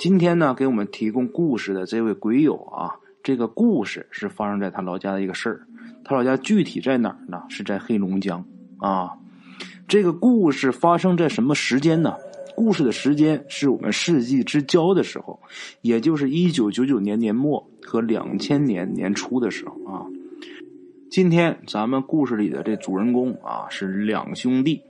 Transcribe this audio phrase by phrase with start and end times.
[0.00, 5.60] 今天呢，给我们提供故事的这位鬼友啊，这个故事是发生在他老家的一个事儿。
[6.02, 7.42] 他老家具体在哪儿呢？
[7.50, 8.42] 是在黑龙江
[8.78, 9.10] 啊。
[9.86, 12.14] 这个故事发生在什么时间呢？
[12.56, 15.38] 故事的时间是我们世纪之交的时候，
[15.82, 20.06] 也就是一九九九年年末和两千年年初的时候啊。
[21.10, 24.80] 今天咱们故事里的这主人公啊是两兄弟，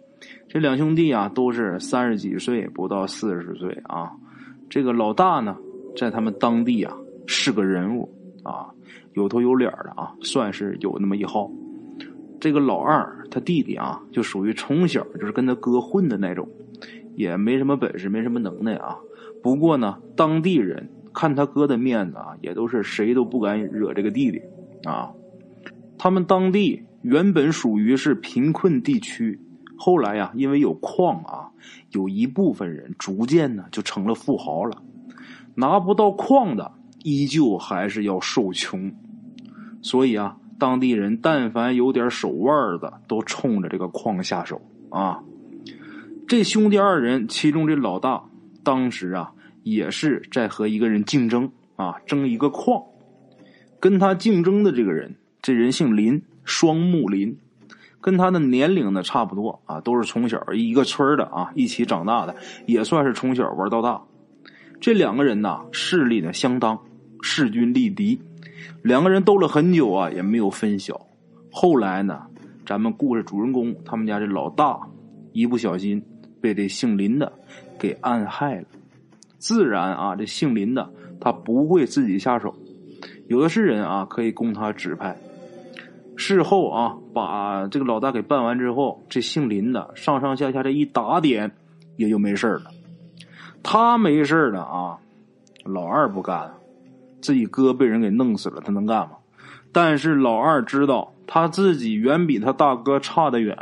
[0.48, 4.12] 这两兄弟啊都是三十几岁不到四十岁啊。
[4.70, 5.56] 这个老大呢，
[5.96, 8.08] 在他们当地啊是个人物
[8.44, 8.70] 啊，
[9.14, 11.50] 有头有脸的啊，算是有那么一号。
[12.40, 16.48] 这个老二他弟弟啊，就属于从小就是跟他哥混的那种。
[17.16, 18.96] 也没什么本事，没什么能耐啊。
[19.42, 24.40] 不过呢，当地人看他哥的面子啊，也都是谁都不敢惹这个弟弟
[24.84, 25.10] 啊。
[25.98, 29.38] 他们当地原本属于是贫困地区，
[29.82, 31.48] 后来呀，因为有矿啊，
[31.92, 34.82] 有一部分人逐渐呢就成了富豪了。
[35.54, 36.70] 拿不到矿的，
[37.02, 38.92] 依旧还是要受穷。
[39.80, 45.22] 所以啊，当地人但凡有点手腕的，都冲着这个矿下手啊。
[46.28, 48.22] 这兄弟二人，其中这老大
[48.62, 52.82] 当时啊，也是在和一个人竞争啊，争一个矿。
[53.80, 57.38] 跟他竞争的这个人，这人姓林，双木林，
[58.00, 62.34] 跟他的年龄呢差不多啊，都是从小一个村的啊，一起长大的，
[62.66, 64.00] 也算是从小玩到大。
[64.80, 66.78] 这两个人呐，势力呢相当，
[67.22, 68.20] 势均力敌。
[68.82, 71.00] 两个人斗了很久啊，也没有分晓。
[71.52, 72.22] 后来呢，
[72.64, 74.80] 咱们故事主人公他们家这老大
[75.32, 76.02] 一不小心。
[76.42, 77.30] 被这姓林的
[77.78, 78.64] 给暗害了，
[79.36, 80.90] 自然啊，这姓林的
[81.20, 82.54] 他不会自己下手，
[83.28, 85.14] 有的是人啊可以供他指派。
[86.20, 91.50] 事后啊，把这个老大给办完之后，这姓林的上上下下这一打点，
[91.96, 92.64] 也就没事了。
[93.62, 94.98] 他没事了啊，
[95.64, 96.52] 老二不干，
[97.22, 99.12] 自己哥被人给弄死了，他能干吗？
[99.72, 103.56] 但是老二知道他自己远比他大哥差得远。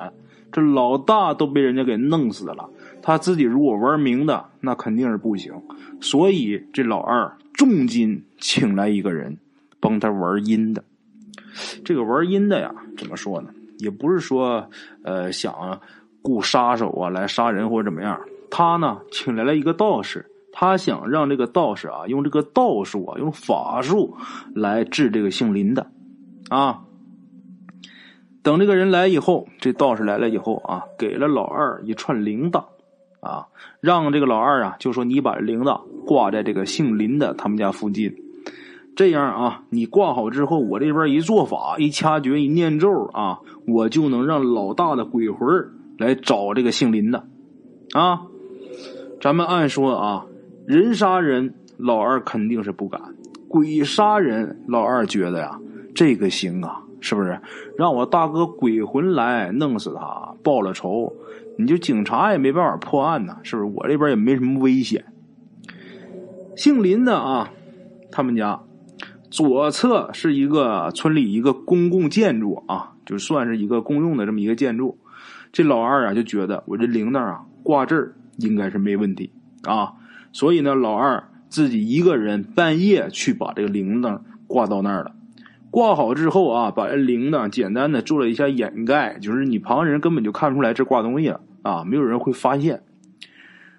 [0.51, 2.69] 这老大都被人家给弄死了，
[3.01, 5.53] 他自己如果玩明的，那肯定是不行。
[6.01, 9.39] 所以这老二重金请来一个人
[9.79, 10.83] 帮他玩阴的。
[11.85, 13.51] 这个玩阴的呀，怎么说呢？
[13.79, 14.69] 也不是说
[15.03, 15.81] 呃想
[16.23, 18.21] 雇杀手啊来杀人或者怎么样。
[18.51, 24.17] 他呢请来了一个道士，他想让这个道士啊用这个道术啊用法术
[24.55, 25.91] 来治这个姓林的
[26.49, 26.81] 啊。
[28.43, 32.65] 等这个人来以后，这道士来了以后啊，给了老二一串铃铛，
[33.21, 33.47] 啊，
[33.81, 38.15] 让这个老二啊，就说你把铃铛挂在这个姓林的他们家附近，
[38.99, 45.49] 这样啊，你挂好之后，我这边一做法，一掐诀，一念咒啊，我就能让老大的鬼魂
[45.99, 47.25] 来找这个姓林的，
[47.93, 48.23] 啊，
[49.21, 50.27] 咱们按说啊，
[50.67, 53.01] 人杀人，老二肯定是不敢；
[53.47, 55.61] 鬼杀人，老二觉得呀，
[55.95, 56.83] 这个行啊。
[57.01, 57.41] 是不是
[57.77, 61.15] 让我大哥鬼魂来弄死他，报了仇，
[61.57, 63.37] 你就警察也没办法破案呢？
[63.45, 63.71] 是不是？
[63.77, 65.05] 我这边也没什么危险。
[66.57, 67.53] 姓林的啊，
[68.11, 68.61] 他们家
[69.31, 74.99] 左侧是一个村里一个公共建筑啊，就算是一个公用的这么一个建筑。
[75.53, 79.33] 这老二啊就觉得我这铃铛啊挂这儿应该是没问题
[79.65, 79.95] 啊，
[80.33, 85.13] 所以呢，老二自己一个人半夜去把这个铃铛挂到那儿了。
[85.71, 92.83] 挂好之后啊，把这铃铛简单的做了一下掩盖，就是你旁人根本就看不出来这挂东西了啊，没有人会发现。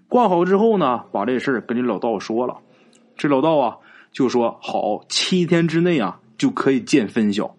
[0.07, 2.57] 挂好之后呢，把这事跟这老道说了，
[3.15, 3.77] 这老道啊
[4.11, 7.55] 就说好，七天之内啊就可以见分晓。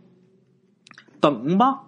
[1.20, 1.80] 等吧，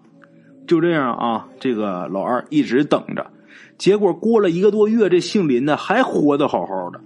[0.66, 3.30] 就这样啊，这个老二一直等着，
[3.78, 7.00] 结果过了一个多月，这姓林的还活得好好的。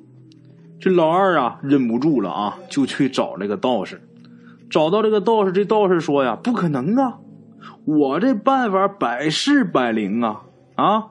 [0.78, 4.02] 这老二啊忍不住了啊，就去找这个道士。
[4.68, 7.18] 找到这个道士，这道士说呀：“不可能啊，
[7.84, 10.42] 我这办法百试百灵啊！”
[10.74, 11.06] 啊，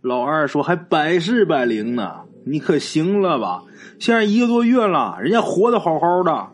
[0.00, 2.20] 老二说：“还百试百灵呢？
[2.50, 3.62] 你可行了吧？
[3.98, 6.48] 现在一个多月了，人家活得好好的。”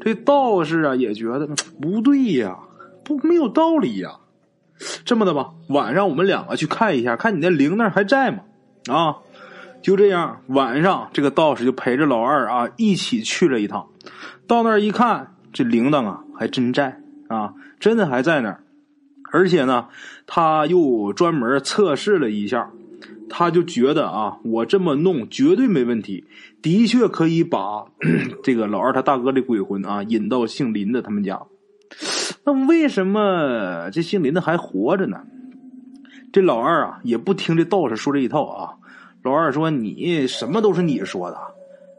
[0.00, 1.48] 这道士啊也觉得
[1.80, 2.58] 不对呀，
[3.04, 4.12] 不没有道理呀。
[5.04, 8.38] 这么的吧，晚上我们两个去看一下，看你那铃铛还在吗？
[8.86, 9.16] 啊，
[9.82, 13.88] 就这样，晚上这个道士就陪着老二啊一起去了一趟，
[14.46, 15.34] 到那儿一看。
[15.50, 18.60] 这铃铛啊，还真在啊，真的还在那儿，
[19.32, 19.88] 而且呢，
[20.26, 22.70] 他又专门测试了一下，
[23.28, 26.24] 他就觉得啊，我这么弄绝对没问题，
[26.62, 27.86] 的确可以把
[28.42, 31.42] 这个老二他大哥的鬼魂啊引到姓林的他们家。
[32.44, 35.20] 那为什么这姓林的还活着呢？
[36.32, 38.74] 这老二啊，也不听这道士说这一套啊。
[39.22, 41.38] 老二说：“你什么都是你说的，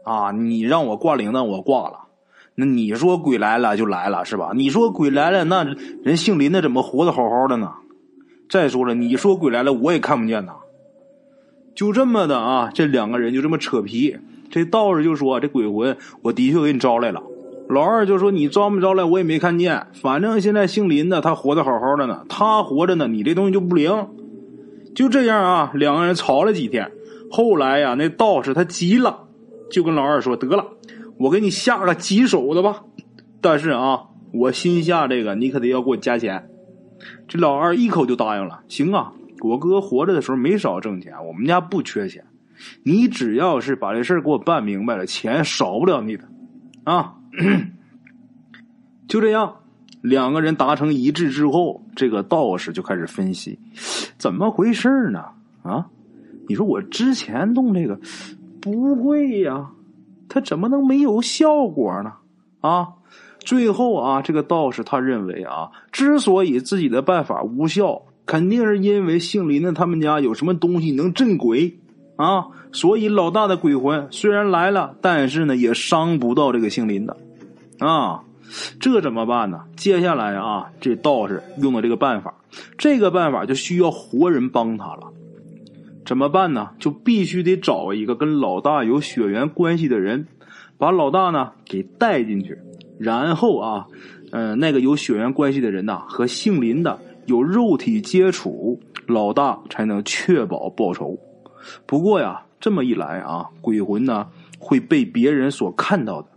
[0.04, 0.32] 啊！
[0.32, 1.98] 你让我挂铃铛，我挂了。
[2.54, 4.52] 那你说鬼来了就来了是吧？
[4.54, 5.64] 你说鬼来了，那
[6.02, 7.72] 人姓林的怎么活得好好的呢？
[8.48, 10.54] 再说了，你说鬼来了，我也看不见呐。
[11.80, 14.18] 就这么的啊，这两个人就这么扯皮。
[14.50, 17.22] 这道士就说：“这鬼魂，我的确给你招来了。”
[17.70, 19.86] 老二就说：“你招没招来，我也没看见。
[19.94, 24.08] 反正现在姓林的他活得好好的呢，他活着呢，你这东西就不灵。”
[24.94, 26.92] 就这样啊，两个人吵了几天。
[27.30, 29.28] 后来呀，那道士他急了，
[29.70, 30.66] 就跟老二说：“得了，
[31.16, 32.82] 我给你下个棘手的吧。
[33.40, 34.00] 但是啊，
[34.34, 36.50] 我新下这个，你可得要给我加钱。”
[37.26, 42.24] 这老二一口就答应了：“行啊，我哥活着的时候没少挣钱，我们家不缺钱。
[42.82, 46.24] 你只要是把这事儿给我办明白了，钱少不了你的。”
[46.84, 47.14] 啊，
[49.08, 49.56] 就这样，
[50.02, 53.58] 两个人达成一致之后，这个道士就开始分析，
[54.18, 55.24] 怎么回事呢？
[55.62, 55.86] 啊？
[56.48, 58.00] 你说我之前弄这个
[58.60, 59.70] 不会呀，
[60.28, 62.12] 他怎么能没有效果呢？
[62.60, 62.88] 啊，
[63.38, 71.78] 最后啊，这个道士他认为啊，之所以自己的办法无效，肯定是因为姓林的他们家有什么东西能镇鬼
[72.14, 77.16] 啊，所以老大的鬼魂虽然来了，但是呢也伤不到这个姓林的
[77.80, 78.22] 啊，
[78.78, 79.62] 这怎么办呢？
[79.74, 82.32] 接下来啊，这道士用的这个办法，
[82.78, 85.08] 这个办法就需要活人帮他了。
[86.06, 86.70] 怎么办呢？
[86.78, 90.28] 就必须得找一个跟老大有血缘关系的人，
[90.78, 92.56] 把老大呢给带进去，
[92.96, 93.86] 然后啊，
[94.30, 97.00] 嗯，那个有血缘关系的人呐和姓林的
[97.30, 101.16] 有肉体接触，老大才能确保报仇。
[101.86, 104.26] 不过呀，这么一来啊，鬼魂呢
[104.58, 106.28] 会被别人所看到的。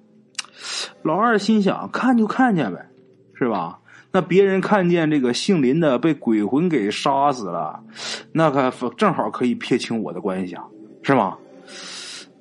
[1.01, 2.88] 老二心想，看就看见呗，
[3.34, 3.80] 是吧？
[4.12, 7.84] 那别人看见这个姓林的被鬼魂给杀死了，
[8.31, 10.63] 那可正好可以撇清我的关系啊，
[11.01, 11.36] 是吗？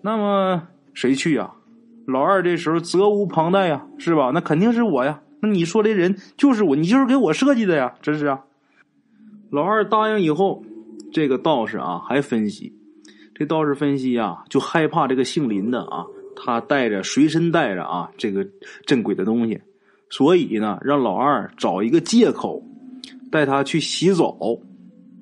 [0.03, 0.63] 那么
[0.93, 1.51] 谁去呀？
[2.07, 4.31] 老二这时候责无旁贷呀，是吧？
[4.35, 5.19] 那肯定是我呀。
[5.43, 8.45] 那你说这人就是我，你就是给我设计的呀，这是啊。
[9.51, 10.65] 老二答应以后，
[11.13, 12.73] 这个道士啊还分析，
[13.35, 16.07] 这道士分析呀，就害怕这个姓林的啊，
[16.37, 18.47] 他带着随身带着啊这个
[18.87, 19.61] 镇鬼的东西。
[20.09, 22.63] 所以呢，让老二找一个借口，
[23.31, 24.39] 带他去洗澡，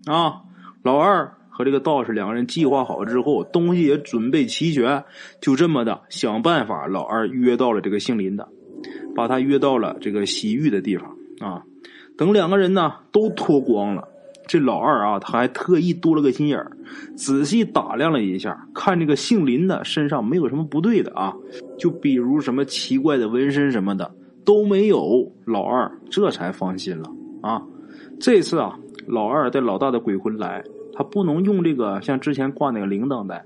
[0.04, 0.42] 啊，
[0.82, 5.02] 老二和这个道士两个人计划好之后，东西也准备齐全，
[5.40, 8.48] 就这么的想办法，老二约到了这个姓林的，
[9.14, 11.64] 把他约到了这个洗浴的地方啊。
[12.16, 14.08] 等两个人呢都脱光了，
[14.46, 16.72] 这老二啊，他还特意多了个心眼儿，
[17.16, 21.34] 仔细打量了一下，看这个姓林的身上没有什么不对的啊，
[21.78, 24.10] 就比如什么奇怪的纹身什么的。
[24.42, 27.12] 都没有，老二这才放心了
[27.42, 27.62] 啊！
[28.18, 28.76] 这次啊，
[29.06, 30.64] 老二带老大的鬼魂来，
[30.94, 33.44] 他不能用这个像之前挂那个铃铛带，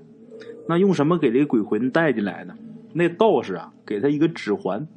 [0.67, 2.55] 那用什么给这个鬼魂带进来呢？
[2.93, 4.87] 那道士啊，给他一个指环，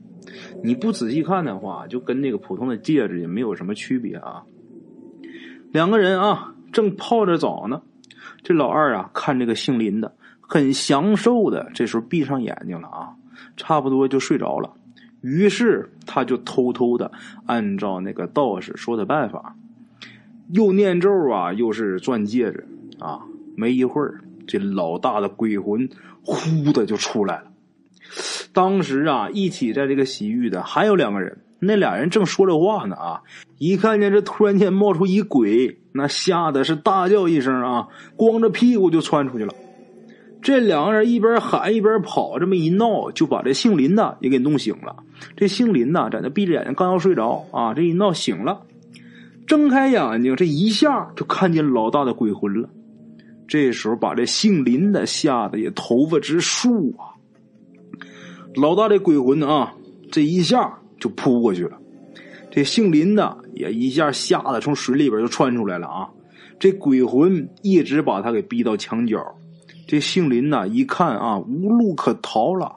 [0.63, 4.45] 你不仔细看的话，就跟那个普通的戒指也没有什么区别啊。
[5.73, 7.83] 两个人啊，正泡着澡呢，
[8.43, 13.17] 这老二啊，看这个姓林的很享受的，这时候闭上眼睛了啊，
[13.57, 14.73] 差不多就睡着了。
[15.21, 17.11] 于是他就偷偷的
[17.45, 19.57] 按照那个道士说的办法，
[20.53, 22.67] 又念咒啊，又是钻戒指
[22.99, 23.23] 啊。
[23.57, 25.89] 没一会儿，这老大的鬼魂
[26.23, 27.48] 呼的就出来了。
[28.59, 33.23] 当时啊，一起在这个洗浴的还有两个人，那俩人正说着话呢啊，
[33.57, 37.87] 一看见这突然间冒出一鬼，那吓得是大叫一声啊，
[38.17, 39.55] 光着屁股就窜出去了。
[40.43, 45.05] 这两个人一边喊一边跑，这么一闹，就把这姓林的也给弄醒了。
[45.37, 48.63] 这姓林的在那闭着眼睛，刚要睡着啊，这一闹醒了，
[49.47, 52.69] 睁开眼睛，这一下就看见老大的鬼魂了。
[53.47, 57.15] 这时候把这姓林的吓得也头发直竖啊。
[58.55, 59.75] 老大这鬼魂啊，
[60.11, 61.79] 这一下就扑过去了。
[62.51, 66.09] 这姓林的也一下吓得从水里边就窜出来了啊。
[66.59, 69.23] 这鬼魂一直把他给逼到墙角。
[69.87, 72.77] 这姓林呐，一看啊，无路可逃了。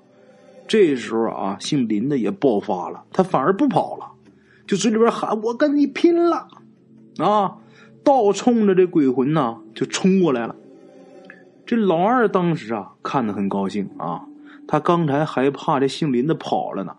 [0.67, 4.05] 这时候啊，姓林的也爆发了，他反而不跑了，
[4.67, 6.47] 就嘴里边喊：“我跟你拼了！”
[7.19, 7.57] 啊，
[8.03, 10.55] 倒冲着这鬼魂呐就冲过来了。
[11.65, 14.25] 这老二当时啊，看得很高兴啊，
[14.71, 16.95] 他刚才还怕这姓林的跑了呢，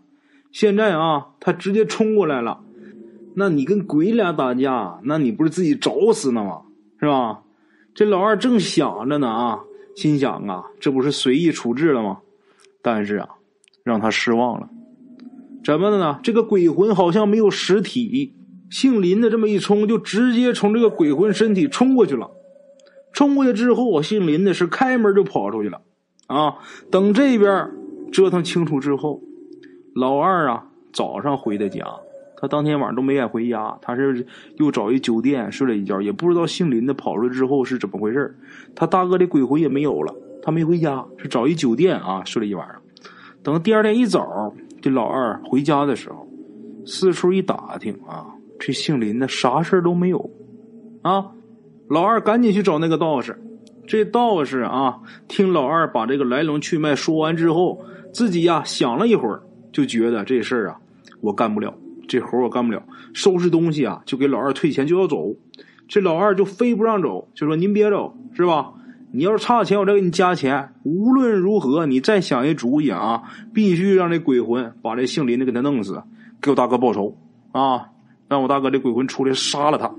[0.51, 2.61] 现在啊，他直接冲过来了。
[3.35, 6.65] 那你跟鬼俩打架，那你不是自己找死呢吗？
[7.01, 7.45] 是吧？
[7.95, 9.61] 这老二正想着呢啊。
[9.97, 12.19] 心想啊，这不是随意处置了吗？
[12.83, 13.31] 但是啊，
[13.83, 14.69] 让他失望了。
[15.65, 16.21] 怎么的呢？
[16.23, 18.35] 这个鬼魂好像没有实体，
[18.69, 22.33] 姓林的这么一冲，就直接从这个鬼魂身体冲过去了。
[23.15, 25.81] 冲过去之后，我姓林的是开门就跑出去了。
[26.27, 26.57] 啊，
[26.91, 27.71] 等这边
[28.11, 29.21] 折腾清楚之后，
[29.95, 31.85] 老二啊早上回的家，
[32.37, 34.27] 他当天晚上都没敢回家，他是
[34.57, 38.35] 又找一酒店睡了一觉，也不知道姓林的跑出来之后是怎么回事
[38.75, 42.77] 他大哥的鬼魂也没有了，他没回家，是找一酒店啊睡了一晚上。
[43.43, 46.27] 等第二天一早，这老二回家的时候，
[46.87, 48.27] 四处一打听啊，
[48.59, 50.31] 这姓林的啥事都没有
[51.03, 51.33] 啊。
[51.89, 53.39] 老二赶紧去找那个道士。
[53.87, 54.99] 这道士啊，
[55.29, 60.77] 听老二把这个来龙去脉说完之后，自己呀想了一会儿，就觉得这事儿啊，
[61.21, 61.75] 我干不了，
[62.09, 62.83] 这活我干不了。
[63.13, 65.35] 收拾东西啊，就给老二退钱就要走。
[65.89, 68.73] 这老二就非不让走，就说您别走，是吧？
[69.13, 70.73] 你要是差钱，我再给你加钱。
[70.85, 73.23] 无论如何，你再想一主意啊，
[73.53, 76.03] 必须让这鬼魂把这姓林的给他弄死，
[76.41, 77.15] 给我大哥报仇
[77.53, 77.89] 啊！
[78.29, 79.93] 让我大哥这鬼魂出来杀了他。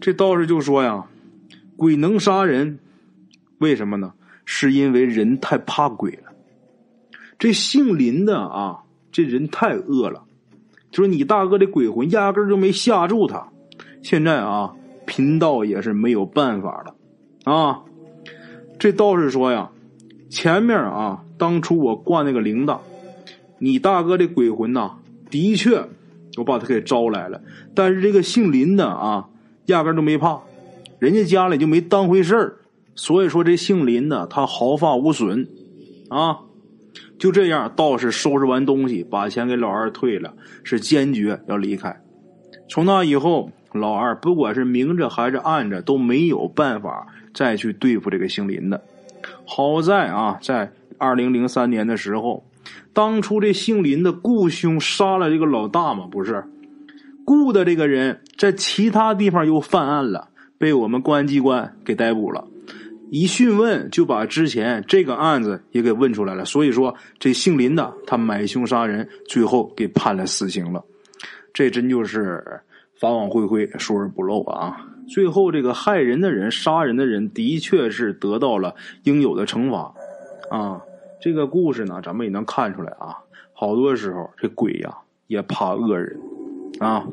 [0.00, 1.04] 这道士就说呀
[1.82, 2.78] ：“鬼能杀人，
[3.58, 4.12] 为什么呢？
[4.44, 6.32] 是因为人太怕鬼了。
[7.40, 10.22] 这姓林的啊，这人太恶了。
[10.92, 13.48] 就是你大哥的鬼魂压根就没吓住他。
[14.00, 17.82] 现在啊，贫道也是没有办法了啊。”
[18.78, 19.72] 这道士说呀，
[20.30, 22.78] 前面啊，当初我挂那个铃铛，
[23.58, 24.98] 你大哥的鬼魂呐，
[25.32, 25.84] 的确，
[26.36, 27.42] 我把他给招来了。
[27.74, 29.28] 但是这个姓林的啊，
[29.66, 30.38] 压根都没怕，
[31.02, 32.58] 人家家里就没当回事儿。
[32.94, 35.48] 所以说这姓林的他毫发无损
[36.08, 36.38] 啊。
[37.18, 40.32] 就这样，道士收拾完东西，把钱给老二退了，
[40.62, 42.00] 是坚决要离开。
[42.68, 47.08] 从那以后，老二不管是明着还是暗着，都没有办法。
[47.34, 48.80] 再去对付这个姓林的，
[49.44, 52.44] 好在啊，在二零零三年的时候，
[52.92, 56.44] 当初这姓林的雇凶杀了这个老大嘛，不是
[57.24, 60.28] 雇的这个人在其他地方又犯案了，
[60.62, 62.46] 被我们公安机关给逮捕了。
[63.10, 70.84] 一讯问就把之前这个案子也给问出来了，所以说这姓林的他买凶杀人，最后给判了死刑了。
[71.52, 72.60] 这真就是
[72.94, 74.86] 法网恢恢，疏而不漏啊。
[75.08, 79.92] 最后，这个害人的人、杀人的人，的确是得到了应有的惩罚，
[80.56, 80.80] 啊，
[81.20, 83.18] 这个故事呢，咱们也能看出来啊，
[83.52, 86.20] 好多时候这鬼呀也怕恶人，
[86.78, 87.04] 啊，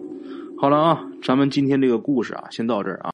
[0.56, 3.10] 好了啊，咱们今天这个故事啊，先到这儿啊。